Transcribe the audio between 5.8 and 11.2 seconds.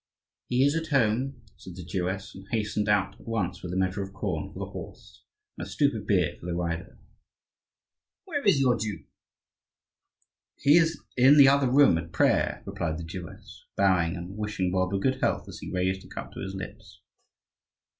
of beer for the rider. "Where is your Jew?" "He is